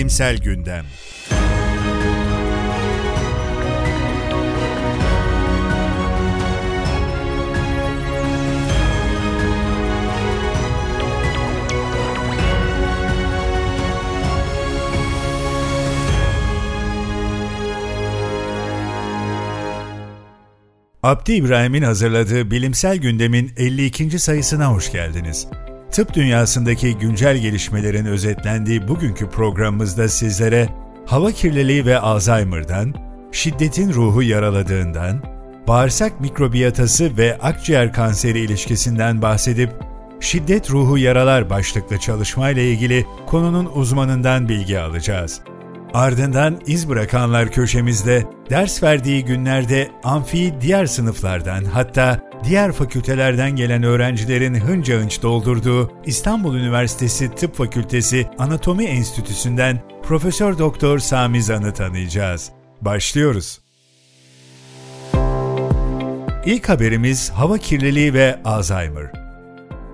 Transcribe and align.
Bilimsel 0.00 0.38
Gündem 0.38 0.84
Abdi 21.02 21.32
İbrahim'in 21.32 21.82
hazırladığı 21.82 22.50
Bilimsel 22.50 22.96
Gündem'in 22.96 23.52
52. 23.56 24.18
sayısına 24.18 24.72
hoş 24.72 24.92
geldiniz. 24.92 25.48
Tıp 25.92 26.14
dünyasındaki 26.14 26.98
güncel 26.98 27.36
gelişmelerin 27.36 28.06
özetlendiği 28.06 28.88
bugünkü 28.88 29.28
programımızda 29.28 30.08
sizlere 30.08 30.68
hava 31.06 31.32
kirliliği 31.32 31.86
ve 31.86 31.98
Alzheimer'dan, 31.98 32.94
şiddetin 33.32 33.92
ruhu 33.92 34.22
yaraladığından, 34.22 35.22
bağırsak 35.68 36.20
mikrobiyatası 36.20 37.16
ve 37.18 37.38
akciğer 37.38 37.92
kanseri 37.92 38.38
ilişkisinden 38.38 39.22
bahsedip 39.22 39.70
Şiddet 40.20 40.70
Ruhu 40.70 40.98
Yaralar 40.98 41.50
başlıklı 41.50 41.98
çalışmayla 41.98 42.62
ilgili 42.62 43.06
konunun 43.26 43.70
uzmanından 43.74 44.48
bilgi 44.48 44.80
alacağız. 44.80 45.40
Ardından 45.94 46.60
iz 46.66 46.88
bırakanlar 46.88 47.50
köşemizde 47.50 48.24
ders 48.50 48.82
verdiği 48.82 49.24
günlerde 49.24 49.88
amfi 50.04 50.54
diğer 50.60 50.86
sınıflardan 50.86 51.64
hatta 51.64 52.29
diğer 52.44 52.72
fakültelerden 52.72 53.56
gelen 53.56 53.82
öğrencilerin 53.82 54.54
hınca 54.54 55.00
hınç 55.00 55.22
doldurduğu 55.22 55.92
İstanbul 56.06 56.56
Üniversitesi 56.56 57.34
Tıp 57.34 57.54
Fakültesi 57.56 58.26
Anatomi 58.38 58.84
Enstitüsü'nden 58.84 59.80
Profesör 60.02 60.58
Doktor 60.58 60.98
Sami 60.98 61.42
Zan'ı 61.42 61.74
tanıyacağız. 61.74 62.50
Başlıyoruz. 62.80 63.60
İlk 66.46 66.68
haberimiz 66.68 67.30
hava 67.30 67.58
kirliliği 67.58 68.14
ve 68.14 68.38
Alzheimer. 68.44 69.12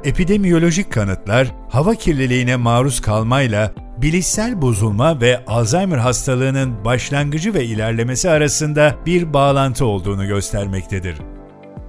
Epidemiyolojik 0.05 0.93
kanıtlar 0.93 1.55
hava 1.71 1.95
kirliliğine 1.95 2.57
maruz 2.57 3.01
kalmayla 3.01 3.73
bilişsel 4.03 4.63
bozulma 4.63 5.21
ve 5.21 5.45
Alzheimer 5.47 5.99
hastalığının 5.99 6.85
başlangıcı 6.85 7.55
ve 7.55 7.65
ilerlemesi 7.65 8.31
arasında 8.31 8.95
bir 9.07 9.33
bağlantı 9.33 9.87
olduğunu 9.87 10.27
göstermektedir. 10.27 11.17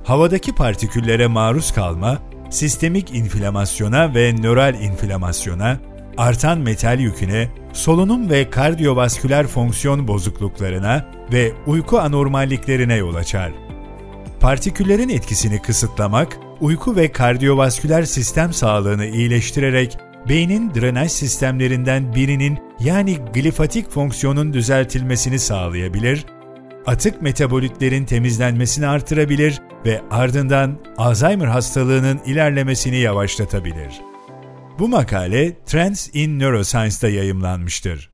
Havadaki 0.07 0.55
partiküllere 0.55 1.27
maruz 1.27 1.71
kalma, 1.71 2.19
sistemik 2.49 3.15
inflamasyona 3.15 4.15
ve 4.15 4.33
nöral 4.33 4.73
inflamasyona, 4.81 5.77
artan 6.17 6.59
metal 6.59 6.99
yüküne, 6.99 7.47
solunum 7.73 8.29
ve 8.29 8.49
kardiyovasküler 8.49 9.47
fonksiyon 9.47 10.07
bozukluklarına 10.07 11.05
ve 11.33 11.51
uyku 11.65 11.99
anormalliklerine 11.99 12.95
yol 12.95 13.15
açar. 13.15 13.51
Partiküllerin 14.39 15.09
etkisini 15.09 15.61
kısıtlamak, 15.61 16.37
uyku 16.61 16.95
ve 16.95 17.11
kardiyovasküler 17.11 18.03
sistem 18.03 18.53
sağlığını 18.53 19.05
iyileştirerek 19.05 19.97
beynin 20.29 20.73
drenaj 20.75 21.11
sistemlerinden 21.11 22.15
birinin 22.15 22.59
yani 22.79 23.17
glifatik 23.33 23.91
fonksiyonun 23.91 24.53
düzeltilmesini 24.53 25.39
sağlayabilir, 25.39 26.25
atık 26.87 27.21
metabolitlerin 27.21 28.05
temizlenmesini 28.05 28.87
artırabilir 28.87 29.61
ve 29.85 30.01
ardından 30.11 30.79
Alzheimer 30.97 31.47
hastalığının 31.47 32.19
ilerlemesini 32.25 32.97
yavaşlatabilir. 32.97 34.01
Bu 34.79 34.87
makale 34.87 35.63
Trends 35.65 36.09
in 36.13 36.39
Neuroscience'da 36.39 37.09
yayımlanmıştır. 37.09 38.09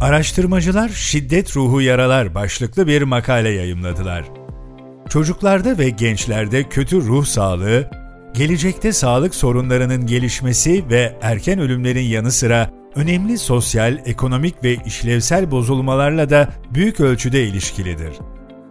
Araştırmacılar 0.00 0.88
Şiddet 0.88 1.56
Ruhu 1.56 1.80
Yaralar 1.80 2.34
başlıklı 2.34 2.86
bir 2.86 3.02
makale 3.02 3.48
yayımladılar. 3.48 4.24
Çocuklarda 5.08 5.78
ve 5.78 5.90
gençlerde 5.90 6.68
kötü 6.68 7.02
ruh 7.02 7.24
sağlığı, 7.24 7.90
gelecekte 8.36 8.92
sağlık 8.92 9.34
sorunlarının 9.34 10.06
gelişmesi 10.06 10.84
ve 10.90 11.18
erken 11.22 11.58
ölümlerin 11.58 12.04
yanı 12.04 12.32
sıra 12.32 12.70
önemli 12.94 13.38
sosyal, 13.38 13.98
ekonomik 14.06 14.64
ve 14.64 14.76
işlevsel 14.86 15.50
bozulmalarla 15.50 16.30
da 16.30 16.48
büyük 16.74 17.00
ölçüde 17.00 17.44
ilişkilidir. 17.44 18.12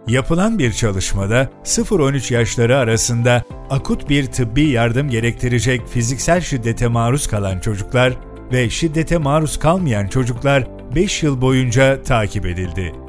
Yapılan 0.06 0.58
bir 0.58 0.72
çalışmada 0.72 1.50
0-13 1.64 2.34
yaşları 2.34 2.76
arasında 2.76 3.44
akut 3.70 4.08
bir 4.08 4.26
tıbbi 4.26 4.68
yardım 4.68 5.10
gerektirecek 5.10 5.88
fiziksel 5.88 6.40
şiddete 6.40 6.88
maruz 6.88 7.26
kalan 7.26 7.60
çocuklar 7.60 8.12
ve 8.52 8.70
şiddete 8.70 9.18
maruz 9.18 9.58
kalmayan 9.58 10.06
çocuklar 10.06 10.66
5 10.94 11.22
yıl 11.22 11.40
boyunca 11.40 12.02
takip 12.02 12.46
edildi. 12.46 13.05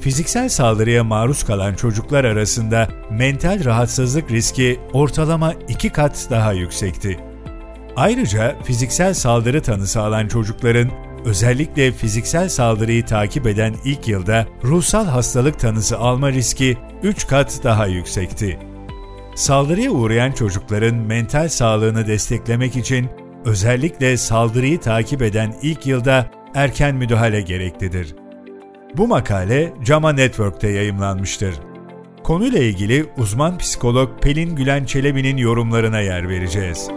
Fiziksel 0.00 0.48
saldırıya 0.48 1.04
maruz 1.04 1.42
kalan 1.42 1.74
çocuklar 1.74 2.24
arasında 2.24 2.88
mental 3.10 3.64
rahatsızlık 3.64 4.30
riski 4.30 4.80
ortalama 4.92 5.54
2 5.68 5.90
kat 5.90 6.26
daha 6.30 6.52
yüksekti. 6.52 7.20
Ayrıca 7.96 8.56
fiziksel 8.62 9.14
saldırı 9.14 9.62
tanısı 9.62 10.00
alan 10.00 10.28
çocukların 10.28 10.90
özellikle 11.24 11.92
fiziksel 11.92 12.48
saldırıyı 12.48 13.06
takip 13.06 13.46
eden 13.46 13.74
ilk 13.84 14.08
yılda 14.08 14.46
ruhsal 14.64 15.06
hastalık 15.06 15.58
tanısı 15.58 15.98
alma 15.98 16.32
riski 16.32 16.78
3 17.02 17.26
kat 17.26 17.60
daha 17.64 17.86
yüksekti. 17.86 18.58
Saldırıya 19.34 19.90
uğrayan 19.90 20.32
çocukların 20.32 20.94
mental 20.94 21.48
sağlığını 21.48 22.06
desteklemek 22.06 22.76
için 22.76 23.08
özellikle 23.44 24.16
saldırıyı 24.16 24.80
takip 24.80 25.22
eden 25.22 25.54
ilk 25.62 25.86
yılda 25.86 26.30
erken 26.54 26.94
müdahale 26.94 27.40
gereklidir. 27.40 28.14
Bu 28.96 29.06
makale 29.06 29.72
JAMA 29.84 30.12
Network'te 30.12 30.68
yayımlanmıştır. 30.68 31.54
Konuyla 32.24 32.58
ilgili 32.58 33.06
uzman 33.18 33.58
psikolog 33.58 34.08
Pelin 34.22 34.56
Gülen 34.56 34.84
Çelebi'nin 34.84 35.36
yorumlarına 35.36 36.00
yer 36.00 36.28
vereceğiz. 36.28 36.88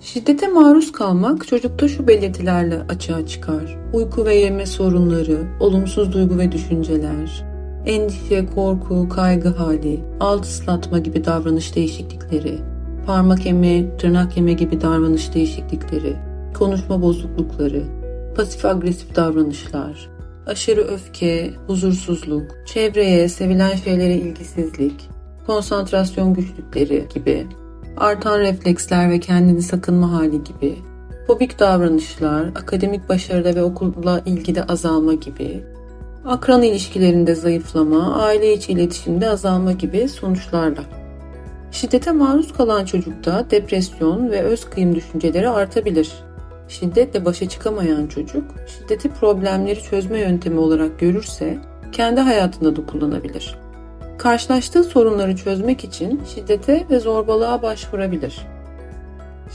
Şiddete 0.00 0.48
maruz 0.48 0.92
kalmak 0.92 1.46
çocukta 1.46 1.88
şu 1.88 2.08
belirtilerle 2.08 2.80
açığa 2.88 3.26
çıkar. 3.26 3.78
Uyku 3.92 4.24
ve 4.24 4.34
yeme 4.34 4.66
sorunları, 4.66 5.38
olumsuz 5.60 6.12
duygu 6.12 6.38
ve 6.38 6.52
düşünceler, 6.52 7.44
endişe, 7.86 8.46
korku, 8.46 9.08
kaygı 9.08 9.48
hali, 9.48 10.00
alt 10.20 10.44
ıslatma 10.44 10.98
gibi 10.98 11.24
davranış 11.24 11.76
değişiklikleri, 11.76 12.58
parmak 13.06 13.46
yeme, 13.46 13.96
tırnak 13.96 14.36
yeme 14.36 14.52
gibi 14.52 14.80
davranış 14.80 15.34
değişiklikleri, 15.34 16.16
konuşma 16.54 17.02
bozuklukları, 17.02 17.82
pasif 18.36 18.64
agresif 18.64 19.16
davranışlar, 19.16 20.10
aşırı 20.46 20.80
öfke, 20.80 21.50
huzursuzluk, 21.66 22.50
çevreye, 22.66 23.28
sevilen 23.28 23.76
şeylere 23.76 24.14
ilgisizlik, 24.14 25.08
konsantrasyon 25.46 26.34
güçlükleri 26.34 27.08
gibi, 27.14 27.46
artan 27.96 28.38
refleksler 28.38 29.10
ve 29.10 29.20
kendini 29.20 29.62
sakınma 29.62 30.12
hali 30.12 30.44
gibi, 30.44 30.76
fobik 31.26 31.58
davranışlar, 31.58 32.46
akademik 32.46 33.08
başarıda 33.08 33.54
ve 33.54 33.62
okulla 33.62 34.22
ilgide 34.26 34.64
azalma 34.64 35.14
gibi, 35.14 35.62
akran 36.24 36.62
ilişkilerinde 36.62 37.34
zayıflama, 37.34 38.14
aile 38.14 38.52
içi 38.52 38.72
iletişimde 38.72 39.28
azalma 39.28 39.72
gibi 39.72 40.08
sonuçlarla. 40.08 40.82
Şiddete 41.72 42.12
maruz 42.12 42.52
kalan 42.52 42.84
çocukta 42.84 43.50
depresyon 43.50 44.30
ve 44.30 44.42
öz 44.42 44.64
kıyım 44.70 44.94
düşünceleri 44.94 45.48
artabilir. 45.48 46.12
Şiddetle 46.72 47.24
başa 47.24 47.48
çıkamayan 47.48 48.06
çocuk, 48.06 48.44
şiddeti 48.66 49.08
problemleri 49.08 49.82
çözme 49.82 50.18
yöntemi 50.18 50.58
olarak 50.58 50.98
görürse 50.98 51.58
kendi 51.92 52.20
hayatında 52.20 52.76
da 52.76 52.86
kullanabilir. 52.86 53.58
Karşılaştığı 54.18 54.84
sorunları 54.84 55.36
çözmek 55.36 55.84
için 55.84 56.20
şiddete 56.34 56.86
ve 56.90 57.00
zorbalığa 57.00 57.62
başvurabilir. 57.62 58.46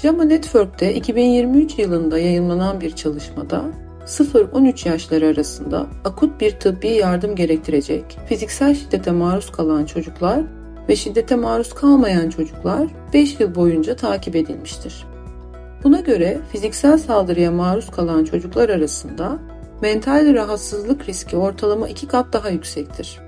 JAMA 0.01 0.23
Network'te 0.23 0.93
2023 0.93 1.79
yılında 1.79 2.19
yayınlanan 2.19 2.81
bir 2.81 2.95
çalışmada 2.95 3.65
0-13 4.05 4.89
yaşları 4.89 5.27
arasında 5.27 5.87
akut 6.05 6.41
bir 6.41 6.51
tıbbi 6.51 6.87
yardım 6.87 7.35
gerektirecek 7.35 8.19
fiziksel 8.29 8.75
şiddete 8.75 9.11
maruz 9.11 9.51
kalan 9.51 9.85
çocuklar 9.85 10.41
ve 10.89 10.95
şiddete 10.95 11.35
maruz 11.35 11.73
kalmayan 11.73 12.29
çocuklar 12.29 12.87
5 13.13 13.39
yıl 13.39 13.55
boyunca 13.55 13.95
takip 13.95 14.35
edilmiştir. 14.35 15.16
Buna 15.87 15.99
göre 15.99 16.37
fiziksel 16.51 16.97
saldırıya 16.97 17.51
maruz 17.51 17.91
kalan 17.91 18.23
çocuklar 18.23 18.69
arasında 18.69 19.37
mental 19.81 20.33
rahatsızlık 20.33 21.09
riski 21.09 21.37
ortalama 21.37 21.87
2 21.87 22.07
kat 22.07 22.33
daha 22.33 22.49
yüksektir. 22.49 23.19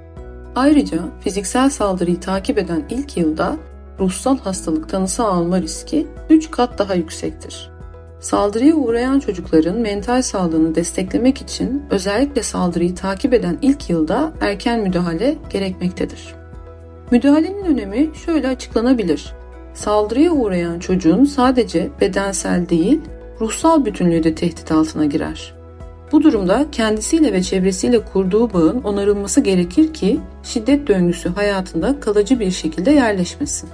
Ayrıca 0.55 0.99
fiziksel 1.21 1.69
saldırıyı 1.69 2.19
takip 2.19 2.57
eden 2.57 2.83
ilk 2.89 3.17
yılda 3.17 3.55
ruhsal 3.99 4.37
hastalık 4.37 4.89
tanısı 4.89 5.23
alma 5.23 5.61
riski 5.61 6.07
3 6.29 6.51
kat 6.51 6.79
daha 6.79 6.93
yüksektir. 6.93 7.71
Saldırıya 8.19 8.75
uğrayan 8.75 9.19
çocukların 9.19 9.77
mental 9.77 10.21
sağlığını 10.21 10.75
desteklemek 10.75 11.41
için 11.41 11.83
özellikle 11.89 12.43
saldırıyı 12.43 12.95
takip 12.95 13.33
eden 13.33 13.57
ilk 13.61 13.89
yılda 13.89 14.31
erken 14.41 14.79
müdahale 14.79 15.37
gerekmektedir. 15.49 16.35
Müdahalenin 17.11 17.65
önemi 17.65 18.09
şöyle 18.25 18.47
açıklanabilir. 18.47 19.38
Saldırıya 19.79 20.31
uğrayan 20.31 20.79
çocuğun 20.79 21.25
sadece 21.25 21.89
bedensel 22.01 22.69
değil, 22.69 23.01
ruhsal 23.41 23.85
bütünlüğü 23.85 24.23
de 24.23 24.35
tehdit 24.35 24.71
altına 24.71 25.05
girer. 25.05 25.53
Bu 26.11 26.23
durumda 26.23 26.65
kendisiyle 26.71 27.33
ve 27.33 27.43
çevresiyle 27.43 28.05
kurduğu 28.05 28.53
bağın 28.53 28.81
onarılması 28.81 29.41
gerekir 29.41 29.93
ki 29.93 30.19
şiddet 30.43 30.87
döngüsü 30.87 31.29
hayatında 31.29 31.99
kalıcı 31.99 32.39
bir 32.39 32.51
şekilde 32.51 32.91
yerleşmesin. 32.91 33.69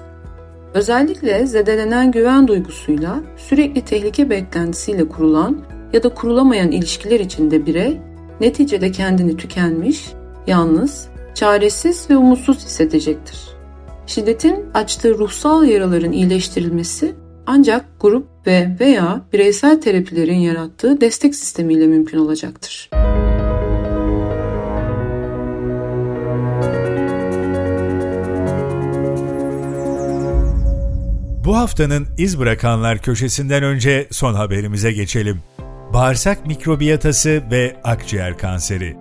Özellikle 0.74 1.46
zedelenen 1.46 2.12
güven 2.12 2.48
duygusuyla 2.48 3.20
sürekli 3.38 3.82
tehlike 3.82 4.30
beklentisiyle 4.30 5.08
kurulan 5.08 5.62
ya 5.94 6.04
da 6.04 6.10
kurulamayan 6.10 6.72
ilişkiler 6.72 7.20
içinde 7.20 7.66
birey 7.66 7.98
neticede 8.42 8.92
kendini 8.92 9.38
tükenmiş, 9.38 10.14
yalnız, 10.48 11.08
çaresiz 11.36 12.10
ve 12.10 12.18
umutsuz 12.18 12.66
hissedecektir. 12.66 13.55
Şiddetin 14.08 14.66
açtığı 14.74 15.18
ruhsal 15.18 15.66
yaraların 15.66 16.12
iyileştirilmesi 16.12 17.16
ancak 17.46 17.86
grup 18.00 18.28
ve 18.48 18.78
veya 18.80 19.22
bireysel 19.34 19.82
terapilerin 19.82 20.38
yarattığı 20.38 21.02
destek 21.02 21.36
sistemiyle 21.36 21.88
mümkün 21.88 22.18
olacaktır. 22.18 22.90
Bu 31.46 31.56
haftanın 31.56 32.08
iz 32.18 32.40
bırakanlar 32.40 32.98
köşesinden 32.98 33.64
önce 33.64 34.08
son 34.12 34.34
haberimize 34.34 34.92
geçelim. 34.92 35.40
Bağırsak 35.94 36.46
mikrobiyatası 36.46 37.44
ve 37.52 37.76
akciğer 37.84 38.38
kanseri. 38.38 38.96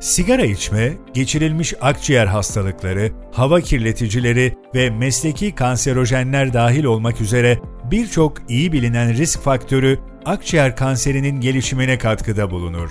Sigara 0.00 0.44
içme, 0.44 0.92
geçirilmiş 1.14 1.74
akciğer 1.80 2.26
hastalıkları, 2.26 3.12
hava 3.32 3.60
kirleticileri 3.60 4.56
ve 4.74 4.90
mesleki 4.90 5.54
kanserojenler 5.54 6.52
dahil 6.52 6.84
olmak 6.84 7.20
üzere 7.20 7.58
birçok 7.90 8.32
iyi 8.48 8.72
bilinen 8.72 9.16
risk 9.16 9.40
faktörü 9.40 9.98
akciğer 10.24 10.76
kanserinin 10.76 11.40
gelişimine 11.40 11.98
katkıda 11.98 12.50
bulunur. 12.50 12.90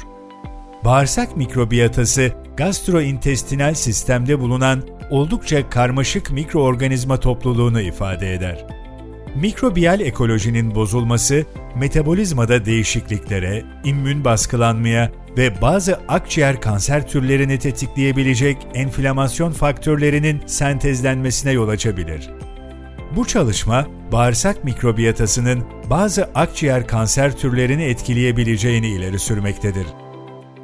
Bağırsak 0.86 1.38
mikrobiyatası, 1.38 2.32
gastrointestinal 2.58 3.74
sistemde 3.74 4.40
bulunan 4.40 4.84
oldukça 5.10 5.70
karmaşık 5.70 6.32
mikroorganizma 6.32 7.20
topluluğunu 7.20 7.82
ifade 7.82 8.34
eder. 8.34 8.66
Mikrobiyal 9.36 10.00
ekolojinin 10.00 10.76
bozulması, 10.76 11.46
metabolizmada 11.76 12.66
değişikliklere, 12.66 13.64
immün 13.84 14.26
baskılanmaya 14.26 15.12
ve 15.38 15.62
bazı 15.62 16.00
akciğer 16.08 16.62
kanser 16.62 17.08
türlerini 17.08 17.60
tetikleyebilecek 17.60 18.68
enflamasyon 18.74 19.52
faktörlerinin 19.52 20.42
sentezlenmesine 20.46 21.52
yol 21.52 21.70
açabilir. 21.70 22.30
Bu 23.16 23.28
çalışma, 23.28 23.88
bağırsak 24.12 24.64
mikrobiyatasının 24.64 25.64
bazı 25.90 26.30
akciğer 26.36 26.88
kanser 26.88 27.38
türlerini 27.38 27.84
etkileyebileceğini 27.84 28.88
ileri 28.88 29.20
sürmektedir. 29.20 29.88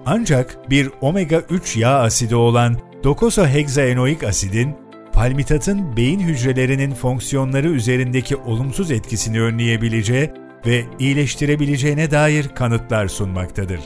Ancak 0.05 0.69
bir 0.69 0.87
omega-3 0.87 1.79
yağ 1.79 1.99
asidi 1.99 2.35
olan 2.35 2.77
Dokusohexaenoik 3.03 4.23
asidin, 4.23 4.75
palmitatın 5.13 5.97
beyin 5.97 6.19
hücrelerinin 6.19 6.93
fonksiyonları 6.93 7.67
üzerindeki 7.67 8.35
olumsuz 8.35 8.91
etkisini 8.91 9.41
önleyebileceği 9.41 10.31
ve 10.65 10.85
iyileştirebileceğine 10.99 12.11
dair 12.11 12.47
kanıtlar 12.47 13.07
sunmaktadır. 13.07 13.79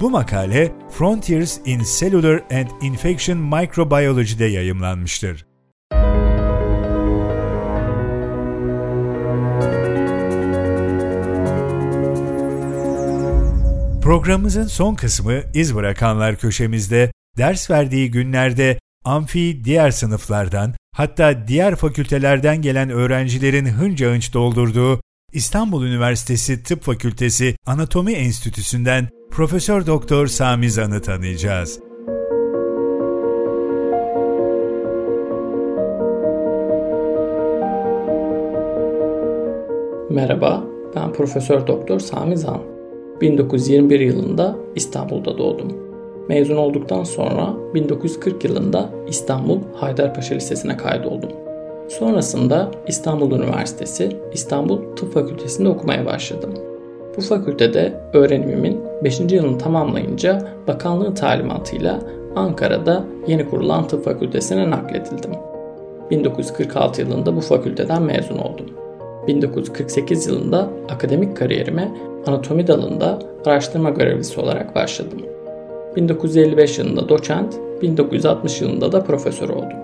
Bu 0.00 0.10
makale 0.10 0.72
Frontiers 0.90 1.60
in 1.64 1.82
Cellular 1.98 2.40
and 2.52 2.68
Infection 2.82 3.38
Microbiology'de 3.38 4.44
yayımlanmıştır. 4.44 5.46
Programımızın 14.02 14.66
son 14.66 14.94
kısmı 14.94 15.42
iz 15.54 15.74
bırakanlar 15.74 16.36
köşemizde 16.36 17.12
ders 17.38 17.70
verdiği 17.70 18.10
günlerde 18.10 18.78
amfi 19.04 19.64
diğer 19.64 19.90
sınıflardan 19.90 20.74
hatta 20.92 21.48
diğer 21.48 21.76
fakültelerden 21.76 22.62
gelen 22.62 22.90
öğrencilerin 22.90 23.66
hınca 23.66 24.12
hınç 24.12 24.34
doldurduğu 24.34 24.99
İstanbul 25.32 25.86
Üniversitesi 25.86 26.62
Tıp 26.62 26.82
Fakültesi 26.82 27.56
Anatomi 27.66 28.12
Enstitüsü'nden 28.12 29.08
Profesör 29.30 29.86
Doktor 29.86 30.26
Sami 30.26 30.70
Zan'ı 30.70 31.02
tanıyacağız. 31.02 31.80
Merhaba, 40.10 40.64
ben 40.94 41.12
Profesör 41.12 41.66
Doktor 41.66 42.00
Sami 42.00 42.36
Zan. 42.36 42.62
1921 43.20 44.00
yılında 44.00 44.56
İstanbul'da 44.74 45.38
doğdum. 45.38 45.72
Mezun 46.28 46.56
olduktan 46.56 47.04
sonra 47.04 47.54
1940 47.74 48.44
yılında 48.44 48.90
İstanbul 49.08 49.60
Haydarpaşa 49.74 50.34
Lisesi'ne 50.34 50.76
kaydoldum. 50.76 51.39
Sonrasında 51.98 52.70
İstanbul 52.86 53.32
Üniversitesi 53.32 54.16
İstanbul 54.32 54.96
Tıp 54.96 55.14
Fakültesi'nde 55.14 55.68
okumaya 55.68 56.06
başladım. 56.06 56.54
Bu 57.16 57.20
fakültede 57.20 58.00
öğrenimimin 58.12 58.80
5. 59.04 59.20
yılını 59.20 59.58
tamamlayınca 59.58 60.48
bakanlığın 60.66 61.14
talimatıyla 61.14 62.00
Ankara'da 62.36 63.04
yeni 63.26 63.50
kurulan 63.50 63.88
tıp 63.88 64.04
fakültesine 64.04 64.70
nakledildim. 64.70 65.30
1946 66.10 67.00
yılında 67.00 67.36
bu 67.36 67.40
fakülteden 67.40 68.02
mezun 68.02 68.38
oldum. 68.38 68.66
1948 69.26 70.26
yılında 70.26 70.68
akademik 70.88 71.36
kariyerime 71.36 71.92
anatomi 72.26 72.66
dalında 72.66 73.18
araştırma 73.44 73.90
görevlisi 73.90 74.40
olarak 74.40 74.74
başladım. 74.74 75.22
1955 75.96 76.78
yılında 76.78 77.08
doçent, 77.08 77.54
1960 77.82 78.60
yılında 78.60 78.92
da 78.92 79.04
profesör 79.04 79.48
oldum. 79.48 79.79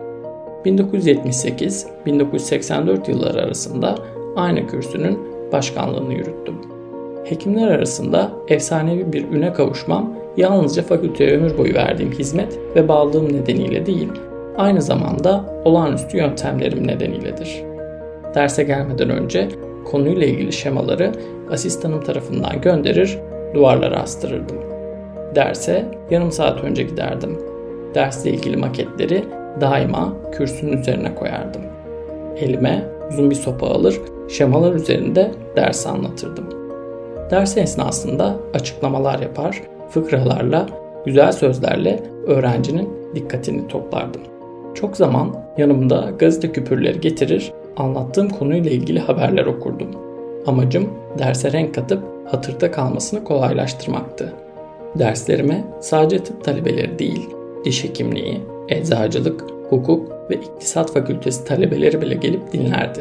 1978-1984 0.67 3.11
yılları 3.11 3.43
arasında 3.43 3.95
aynı 4.37 4.67
kürsünün 4.67 5.19
başkanlığını 5.53 6.15
yürüttüm. 6.15 6.55
Hekimler 7.25 7.69
arasında 7.69 8.31
efsanevi 8.49 9.13
bir 9.13 9.29
üne 9.29 9.53
kavuşmam 9.53 10.15
yalnızca 10.37 10.83
fakülteye 10.83 11.37
ömür 11.37 11.59
boyu 11.59 11.75
verdiğim 11.75 12.13
hizmet 12.13 12.59
ve 12.77 12.89
bağlılığım 12.89 13.33
nedeniyle 13.33 13.87
değil, 13.87 14.09
aynı 14.57 14.83
zamanda 14.83 15.45
olağanüstü 15.65 16.17
yöntemlerim 16.17 16.87
nedeniyledir. 16.87 17.63
Derse 18.35 18.63
gelmeden 18.63 19.11
önce 19.11 19.49
konuyla 19.85 20.27
ilgili 20.27 20.53
şemaları 20.53 21.13
asistanım 21.51 22.01
tarafından 22.01 22.61
gönderir, 22.61 23.19
duvarlara 23.55 24.01
astırırdım. 24.01 24.57
Derse 25.35 25.85
yarım 26.11 26.33
saat 26.33 26.65
önce 26.65 26.83
giderdim. 26.83 27.39
Dersle 27.95 28.31
ilgili 28.31 28.57
maketleri 28.57 29.25
daima 29.61 30.13
kürsünün 30.33 30.79
üzerine 30.79 31.15
koyardım. 31.15 31.63
Elime 32.37 32.85
uzun 33.11 33.31
bir 33.31 33.35
sopa 33.35 33.67
alır, 33.67 34.01
şemalar 34.29 34.75
üzerinde 34.75 35.31
ders 35.57 35.87
anlatırdım. 35.87 36.49
Ders 37.31 37.57
esnasında 37.57 38.37
açıklamalar 38.55 39.19
yapar, 39.19 39.63
fıkralarla, 39.91 40.67
güzel 41.07 41.33
sözlerle 41.33 42.03
öğrencinin 42.27 42.89
dikkatini 43.15 43.69
toplardım. 43.69 44.21
Çok 44.75 44.97
zaman 44.97 45.37
yanımda 45.59 46.11
gazete 46.19 46.53
küpürleri 46.53 47.01
getirir, 47.01 47.53
anlattığım 47.77 48.29
konuyla 48.29 48.71
ilgili 48.71 49.01
haberler 49.01 49.47
okurdum. 49.47 49.89
Amacım 50.47 50.91
derse 51.19 51.53
renk 51.53 51.75
katıp 51.75 52.03
hatırda 52.33 52.71
kalmasını 52.71 53.25
kolaylaştırmaktı. 53.25 54.33
Derslerime 54.99 55.65
sadece 55.81 56.25
tıp 56.25 56.45
talebeleri 56.45 56.99
değil, 56.99 57.31
diş 57.65 57.85
hekimliği, 57.85 58.41
eczacılık, 58.69 59.45
hukuk 59.71 60.31
ve 60.31 60.35
iktisat 60.35 60.93
fakültesi 60.93 61.45
talebeleri 61.45 62.03
bile 62.03 62.15
gelip 62.15 62.53
dinlerdi. 62.53 63.01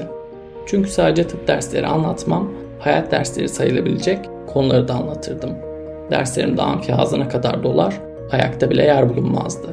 Çünkü 0.66 0.90
sadece 0.90 1.28
tıp 1.28 1.48
dersleri 1.48 1.88
anlatmam, 1.88 2.52
hayat 2.80 3.12
dersleri 3.12 3.50
sayılabilecek 3.50 4.20
konuları 4.48 4.88
da 4.88 4.94
anlatırdım. 4.94 5.50
Derslerimde 6.12 6.62
amfi 6.62 6.96
ağzına 6.96 7.30
kadar 7.30 7.64
dolar, 7.64 8.02
ayakta 8.32 8.70
bile 8.70 8.84
yer 8.84 9.10
bulunmazdı. 9.10 9.68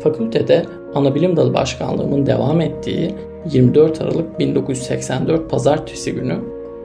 Fakültede 0.00 0.66
anabilim 0.94 1.36
dalı 1.36 1.54
başkanlığımın 1.54 2.26
devam 2.26 2.60
ettiği 2.60 3.14
24 3.52 4.02
Aralık 4.02 4.38
1984 4.38 5.50
Pazartesi 5.50 6.14
günü 6.14 6.36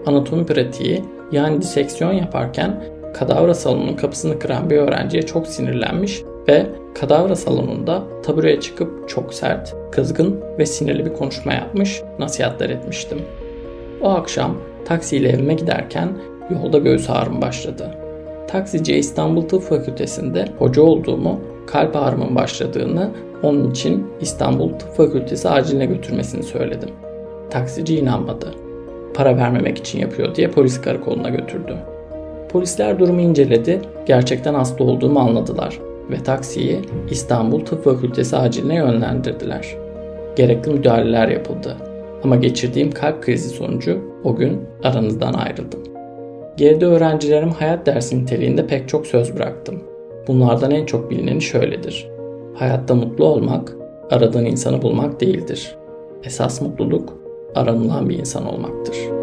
anatomi 0.06 0.46
pratiği 0.46 1.04
yani 1.32 1.62
diseksiyon 1.62 2.14
yaparken 2.14 2.84
kadavra 3.14 3.54
salonunun 3.54 3.96
kapısını 3.96 4.40
kıran 4.40 4.70
bir 4.70 4.78
öğrenciye 4.78 5.24
çok 5.24 5.48
sinirlenmiş 5.48 6.24
ve 6.48 6.66
kadavra 7.00 7.36
salonunda 7.36 8.04
tabureye 8.24 8.60
çıkıp 8.60 9.10
çok 9.10 9.34
sert, 9.34 9.76
kızgın 9.92 10.42
ve 10.60 10.66
sinirli 10.66 11.06
bir 11.06 11.14
konuşma 11.14 11.54
yapmış, 11.54 12.02
nasihatler 12.20 12.70
etmiştim. 12.70 13.22
O 14.02 14.10
akşam 14.10 14.58
taksiyle 14.86 15.30
evime 15.30 15.54
giderken 15.54 16.10
Yolda 16.50 16.78
göğüs 16.78 17.10
ağrım 17.10 17.42
başladı. 17.42 17.92
Taksiciye 18.48 18.98
İstanbul 18.98 19.42
Tıp 19.42 19.62
Fakültesi'nde 19.62 20.46
hoca 20.60 20.82
olduğumu, 20.82 21.40
kalp 21.68 21.96
ağrımın 21.96 22.36
başladığını, 22.36 23.10
onun 23.44 23.72
için 23.72 24.08
İstanbul 24.22 24.70
Tıp 24.70 24.96
Fakültesi 24.96 25.50
aciline 25.50 25.86
götürmesini 25.86 26.44
söyledim. 26.44 26.90
Taksici 27.50 28.00
inanmadı. 28.00 28.54
Para 29.14 29.38
vermemek 29.38 29.78
için 29.78 30.00
yapıyor 30.00 30.36
diye 30.36 30.48
polis 30.48 30.82
karakoluna 30.82 31.30
götürdü. 31.30 31.76
Polisler 32.50 33.00
durumu 33.00 33.22
inceledi, 33.22 33.82
gerçekten 34.06 34.54
hasta 34.54 34.84
olduğumu 34.84 35.20
anladılar 35.20 35.80
ve 36.12 36.24
taksiyi 36.24 36.80
İstanbul 37.10 37.60
Tıp 37.66 37.84
Fakültesi 37.84 38.38
aciline 38.38 38.76
yönlendirdiler. 38.76 39.76
Gerekli 40.36 40.72
müdahaleler 40.72 41.28
yapıldı. 41.28 41.78
Ama 42.24 42.36
geçirdiğim 42.36 42.92
kalp 42.92 43.24
krizi 43.24 43.50
sonucu 43.50 44.00
o 44.24 44.36
gün 44.36 44.62
aranızdan 44.84 45.34
ayrıldım. 45.34 45.84
Geride 46.58 46.86
öğrencilerim 46.86 47.50
hayat 47.50 47.86
dersi 47.86 48.22
niteliğinde 48.22 48.68
pek 48.68 48.90
çok 48.90 49.08
söz 49.08 49.36
bıraktım. 49.36 49.84
Bunlardan 50.28 50.72
en 50.72 50.86
çok 50.86 51.12
bilineni 51.12 51.42
şöyledir. 51.42 52.08
Hayatta 52.56 52.96
mutlu 52.96 53.26
olmak, 53.26 53.74
aradığın 54.12 54.46
insanı 54.46 54.82
bulmak 54.82 55.22
değildir. 55.22 55.76
Esas 56.24 56.62
mutluluk, 56.62 57.18
aranılan 57.56 58.10
bir 58.10 58.20
insan 58.20 58.54
olmaktır. 58.54 59.21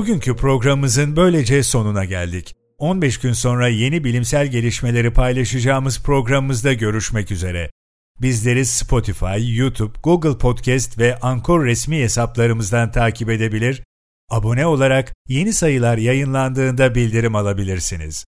Bugünkü 0.00 0.36
programımızın 0.36 1.16
böylece 1.16 1.62
sonuna 1.62 2.04
geldik. 2.04 2.56
15 2.78 3.20
gün 3.20 3.32
sonra 3.32 3.68
yeni 3.68 4.04
bilimsel 4.04 4.46
gelişmeleri 4.46 5.12
paylaşacağımız 5.12 6.02
programımızda 6.02 6.72
görüşmek 6.72 7.30
üzere. 7.30 7.70
Bizleri 8.20 8.66
Spotify, 8.66 9.56
YouTube, 9.56 9.98
Google 10.02 10.38
Podcast 10.38 10.98
ve 10.98 11.18
Anchor 11.18 11.64
resmi 11.64 11.98
hesaplarımızdan 11.98 12.90
takip 12.90 13.30
edebilir, 13.30 13.82
abone 14.30 14.66
olarak 14.66 15.14
yeni 15.28 15.52
sayılar 15.52 15.98
yayınlandığında 15.98 16.94
bildirim 16.94 17.34
alabilirsiniz. 17.34 18.24